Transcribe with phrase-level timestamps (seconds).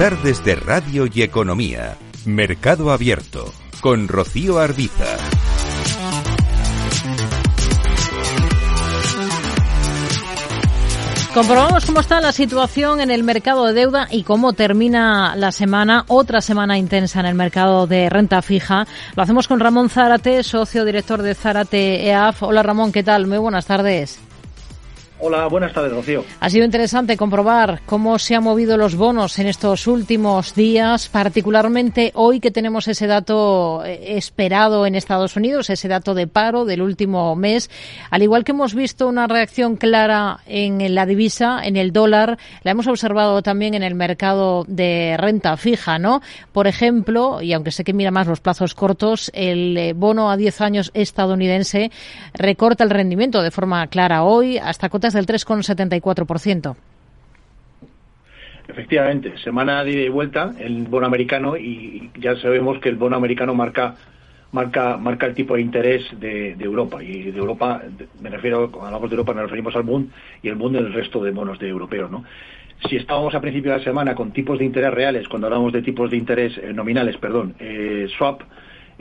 [0.00, 1.98] tardes de Radio y Economía.
[2.24, 3.52] Mercado Abierto
[3.82, 5.04] con Rocío Arbiza.
[11.34, 16.06] Comprobamos cómo está la situación en el mercado de deuda y cómo termina la semana,
[16.08, 18.86] otra semana intensa en el mercado de renta fija.
[19.16, 22.44] Lo hacemos con Ramón Zárate, socio director de Zárate EAF.
[22.44, 23.26] Hola Ramón, ¿qué tal?
[23.26, 24.18] Muy buenas tardes.
[25.22, 26.24] Hola, buenas tardes, Rocío.
[26.40, 32.10] Ha sido interesante comprobar cómo se han movido los bonos en estos últimos días, particularmente
[32.14, 36.80] hoy que tenemos ese dato eh, esperado en Estados Unidos, ese dato de paro del
[36.80, 37.68] último mes.
[38.08, 42.70] Al igual que hemos visto una reacción clara en la divisa, en el dólar, la
[42.70, 46.22] hemos observado también en el mercado de renta fija, ¿no?
[46.52, 50.38] Por ejemplo, y aunque sé que mira más los plazos cortos, el eh, bono a
[50.38, 51.90] 10 años estadounidense
[52.32, 56.76] recorta el rendimiento de forma clara hoy hasta cotas del 3,74%.
[58.68, 63.52] Efectivamente, semana de y vuelta el bono americano y ya sabemos que el bono americano
[63.52, 63.96] marca
[64.52, 67.82] marca marca el tipo de interés de, Europa y de Europa
[68.20, 70.10] me refiero cuando hablamos de Europa nos referimos al Bund
[70.42, 72.24] y el Bund del resto de bonos de europeos, ¿no?
[72.88, 75.82] Si estábamos a principio de la semana con tipos de interés reales, cuando hablamos de
[75.82, 78.42] tipos de interés eh, nominales, perdón, eh, swap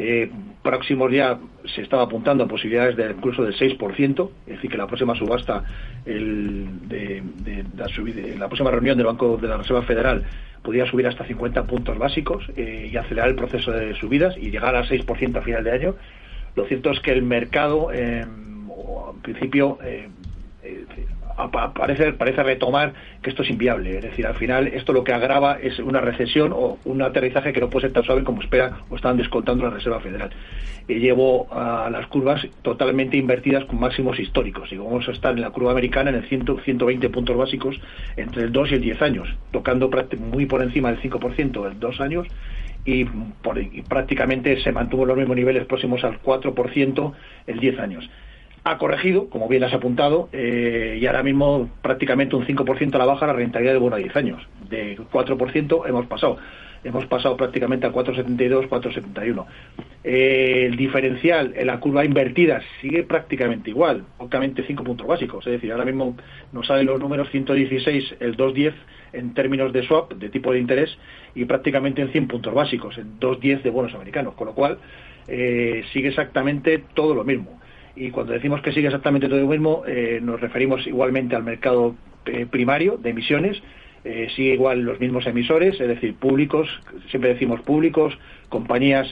[0.00, 0.30] eh,
[0.62, 1.40] próximos ya
[1.74, 5.64] se estaba apuntando a posibilidades de incluso del 6%, es decir, que la próxima subasta,
[6.06, 7.22] la,
[8.46, 10.22] próxima reunión del Banco de la Reserva Federal
[10.62, 14.76] podría subir hasta 50 puntos básicos eh, y acelerar el proceso de subidas y llegar
[14.76, 15.96] al 6% a final de año.
[16.54, 20.08] Lo cierto es que el mercado, eh, en principio, eh
[21.74, 23.96] parece, parece retomar que esto es inviable.
[23.96, 27.60] Es decir, al final esto lo que agrava es una recesión o un aterrizaje que
[27.60, 30.30] no puede ser tan suave como espera o están descontando la Reserva Federal.
[30.88, 34.72] Y llevo a las curvas totalmente invertidas con máximos históricos.
[34.72, 37.80] Y vamos a estar en la curva americana en el 100, 120 puntos básicos
[38.16, 39.90] entre el 2 y el 10 años, tocando
[40.32, 42.26] muy por encima del 5% en dos años
[42.84, 47.12] y, y, prácticamente se mantuvo en los mismos niveles próximos al 4%
[47.46, 48.08] en 10 años
[48.70, 53.06] ha corregido, como bien has apuntado, eh, y ahora mismo prácticamente un 5% a la
[53.06, 54.46] baja la rentabilidad de bono a 10 años.
[54.68, 56.38] De 4% hemos pasado.
[56.84, 59.46] Hemos pasado prácticamente a 4,72, 4,71.
[60.04, 65.44] Eh, el diferencial en la curva invertida sigue prácticamente igual, obviamente 5 puntos básicos.
[65.46, 66.16] Es decir, ahora mismo
[66.52, 68.74] nos salen los números 116, el 2,10
[69.12, 70.96] en términos de swap, de tipo de interés,
[71.34, 74.34] y prácticamente en 100 puntos básicos, en 2,10 de bonos americanos.
[74.34, 74.78] Con lo cual,
[75.26, 77.57] eh, sigue exactamente todo lo mismo
[77.98, 81.96] y cuando decimos que sigue exactamente todo lo mismo, eh, nos referimos igualmente al mercado
[82.26, 83.60] eh, primario de emisiones,
[84.04, 86.68] eh, sigue igual los mismos emisores, es decir, públicos,
[87.10, 88.16] siempre decimos públicos,
[88.48, 89.10] compañías,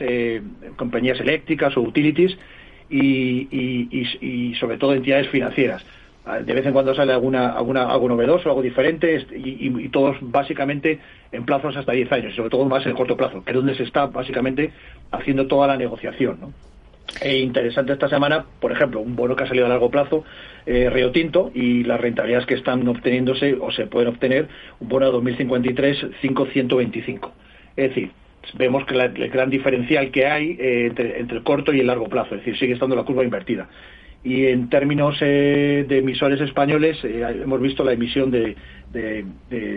[0.77, 2.39] compañías eléctricas o utilities
[2.89, 5.85] y, sobre todo entidades financieras.
[6.25, 11.01] Ah, de vez en cuando sale alguna, alguna, algo novedoso, algo diferente y, todos básicamente
[11.33, 13.57] en plazos hasta 10 años, y sobre todo más en el corto plazo, que es
[13.57, 14.71] donde se está básicamente
[15.11, 16.39] haciendo toda la negociación.
[16.41, 16.76] ¿no?
[17.21, 20.25] E interesante esta semana, por ejemplo, un bono que ha salido a largo plazo,
[20.67, 24.49] eh, Río Tinto, y las rentabilidades que están obteniéndose o se pueden obtener,
[24.81, 27.33] un bono de 2053, 525.
[27.77, 28.11] Es decir,
[28.55, 32.35] vemos que el gran diferencial que hay eh, entre, el corto y el largo plazo,
[32.35, 33.69] es decir, sigue estando la curva invertida.
[34.25, 38.57] Y en términos eh, de emisores españoles, eh, hemos visto la emisión de,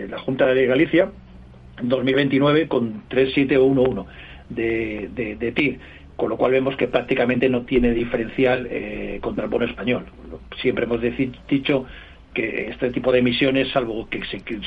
[0.08, 1.10] la Junta de Galicia
[1.80, 4.10] en 2029 con 3711
[4.48, 5.78] de, de, de TIR
[6.20, 10.04] con lo cual vemos que prácticamente no tiene diferencial eh, contra el bono español.
[10.60, 11.00] Siempre hemos
[11.48, 11.86] dicho
[12.34, 14.60] que este tipo de emisiones, salvo que se, que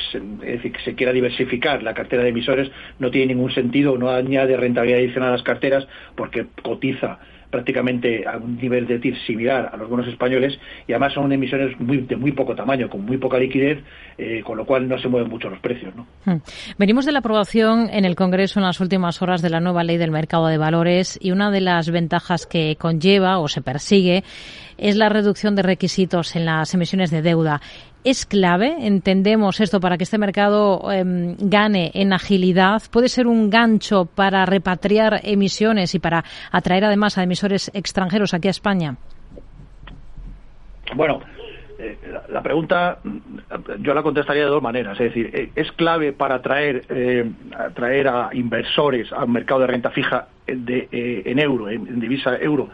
[0.84, 5.28] se, quiera diversificar la cartera de emisores, no tiene ningún sentido, no añade rentabilidad adicional
[5.28, 7.20] a las carteras porque cotiza
[7.54, 11.78] prácticamente a un nivel de TIR similar a los bonos españoles y además son emisiones
[11.78, 13.78] muy, de muy poco tamaño, con muy poca liquidez,
[14.18, 15.94] eh, con lo cual no se mueven mucho los precios.
[15.94, 16.04] ¿no?
[16.24, 16.40] Hmm.
[16.78, 19.98] Venimos de la aprobación en el Congreso en las últimas horas de la nueva ley
[19.98, 24.24] del mercado de valores y una de las ventajas que conlleva o se persigue
[24.76, 27.60] es la reducción de requisitos en las emisiones de deuda
[28.04, 32.82] es clave, entendemos esto, para que este mercado em, gane en agilidad.
[32.92, 36.22] Puede ser un gancho para repatriar emisiones y para
[36.52, 38.96] atraer además a emisores extranjeros aquí a España.
[40.94, 41.20] Bueno,
[41.78, 41.98] eh,
[42.28, 42.98] la pregunta
[43.80, 45.00] yo la contestaría de dos maneras.
[45.00, 50.28] Es decir, eh, es clave para atraer, eh, a inversores al mercado de renta fija
[50.46, 50.88] de,
[51.24, 52.68] en euro, en divisa euro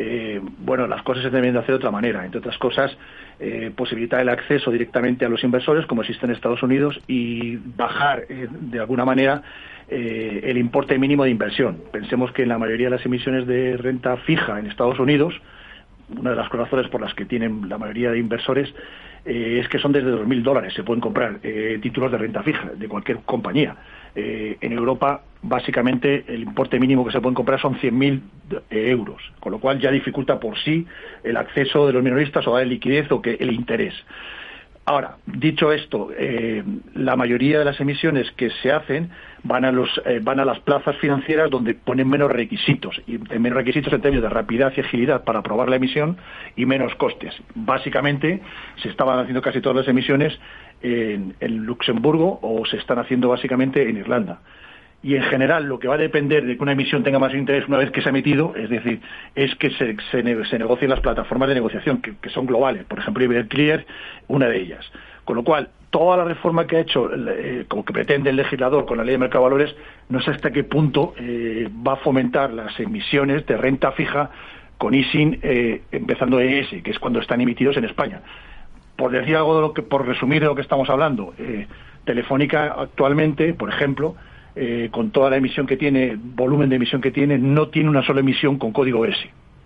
[0.00, 2.24] eh, bueno, las cosas se deben de hacer de otra manera.
[2.24, 2.96] Entre otras cosas,
[3.40, 8.24] eh, posibilitar el acceso directamente a los inversores, como existe en Estados Unidos, y bajar
[8.28, 9.42] eh, de alguna manera
[9.90, 11.78] el importe mínimo de inversión.
[11.90, 15.32] Pensemos que en la mayoría de las emisiones de renta fija en Estados Unidos,
[16.16, 18.72] una de las razones por las que tienen la mayoría de inversores
[19.24, 22.70] eh, es que son desde 2.000 dólares, se pueden comprar eh, títulos de renta fija
[22.74, 23.76] de cualquier compañía.
[24.14, 28.20] en Europa, básicamente, el importe mínimo que se pueden comprar son 100.000
[28.70, 30.86] euros, con lo cual ya dificulta por sí
[31.22, 33.94] el acceso de los minoristas o la liquidez o que el interés.
[34.88, 36.64] Ahora, dicho esto, eh,
[36.94, 39.10] la mayoría de las emisiones que se hacen
[39.42, 43.58] van a, los, eh, van a las plazas financieras donde ponen menos requisitos, y menos
[43.58, 46.16] requisitos en términos de rapidez y agilidad para aprobar la emisión
[46.56, 47.34] y menos costes.
[47.54, 48.40] Básicamente,
[48.82, 50.40] se estaban haciendo casi todas las emisiones
[50.80, 51.34] en
[51.66, 54.40] Luxemburgo o se están haciendo básicamente en Irlanda
[55.02, 57.68] y en general lo que va a depender de que una emisión tenga más interés
[57.68, 59.00] una vez que se ha emitido, es decir,
[59.34, 63.86] es que se, se, negocien las plataformas de negociación, que, son globales, por ejemplo, Iberclear,
[64.26, 64.84] una de ellas.
[65.24, 68.86] Con lo cual, toda la reforma que ha hecho, eh, como que pretende el legislador
[68.86, 69.76] con la ley de mercado de valores,
[70.08, 74.30] no sé hasta qué punto eh, va a fomentar las emisiones de renta fija
[74.78, 78.20] con ISIN, eh, empezando ES, que es cuando están emitidos en España.
[78.96, 81.32] Por decir algo de lo que, por resumir de lo que estamos hablando,
[82.04, 84.16] Telefónica actualmente, por ejemplo,
[84.60, 88.02] eh, con toda la emisión que tiene, volumen de emisión que tiene, no tiene una
[88.02, 89.18] sola emisión con código S.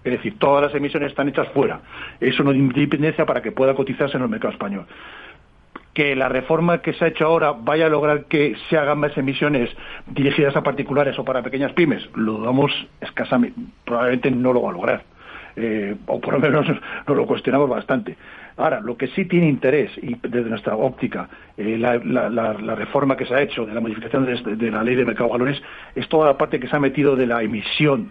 [0.04, 1.80] Es decir, todas las emisiones están hechas fuera.
[2.20, 4.84] Eso no independencia para que pueda cotizarse en el mercado español.
[5.94, 9.16] Que la reforma que se ha hecho ahora vaya a lograr que se hagan más
[9.16, 9.70] emisiones
[10.08, 14.72] dirigidas a particulares o para pequeñas pymes, lo dudamos escasamente, probablemente no lo va a
[14.72, 15.04] lograr.
[15.56, 16.66] Eh, o por lo menos
[17.06, 18.16] nos lo cuestionamos bastante.
[18.56, 23.34] Ahora, lo que sí tiene interés, y desde nuestra óptica, eh, la, reforma que se
[23.34, 25.62] ha hecho de la modificación de, la ley de mercado de valores,
[25.94, 28.08] es toda la parte que se ha metido de la emisión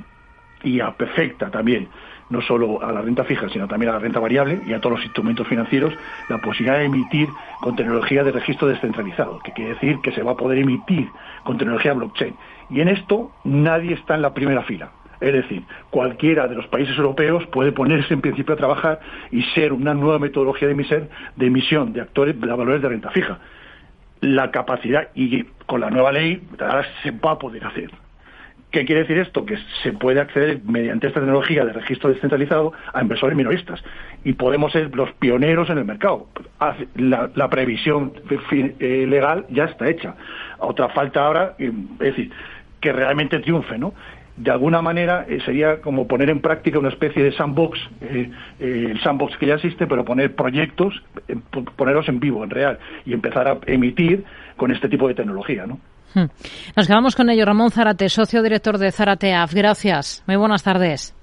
[0.63, 1.87] y afecta también
[2.29, 4.97] no solo a la renta fija, sino también a la renta variable y a todos
[4.97, 5.93] los instrumentos financieros,
[6.29, 7.27] la posibilidad de emitir
[7.59, 11.09] con tecnología de registro descentralizado, que quiere decir que se va a poder emitir
[11.43, 12.33] con tecnología blockchain.
[12.69, 14.91] Y en esto nadie está en la primera fila.
[15.21, 18.99] Es decir, cualquiera de los países europeos puede ponerse en principio a trabajar
[19.31, 23.11] y ser una nueva metodología de emisión de, emisión de actores de valores de renta
[23.11, 23.39] fija.
[24.19, 26.41] La capacidad, y con la nueva ley,
[27.03, 27.91] se va a poder hacer.
[28.71, 29.45] ¿Qué quiere decir esto?
[29.45, 33.83] Que se puede acceder mediante esta tecnología de registro descentralizado a inversores minoristas
[34.23, 36.27] y podemos ser los pioneros en el mercado.
[36.95, 38.13] La, previsión
[38.79, 40.15] eh, legal ya está hecha.
[40.59, 42.31] Otra falta ahora, eh, es decir,
[42.79, 43.93] que realmente triunfe, ¿no?
[44.41, 48.87] De alguna manera eh, sería como poner en práctica una especie de sandbox, eh, eh,
[48.91, 50.95] el sandbox que ya existe, pero poner proyectos,
[51.75, 54.23] ponerlos en vivo, en real, y empezar a emitir
[54.57, 55.79] con este tipo de tecnología, ¿no?
[56.15, 56.25] Hmm.
[56.75, 57.45] Nos quedamos con ello.
[57.45, 59.53] Ramón Zarate, socio director de Zarateaf.
[59.53, 60.23] Gracias.
[60.27, 61.15] Muy buenas tardes.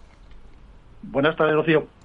[1.02, 1.97] Buenas tardes, Rocío.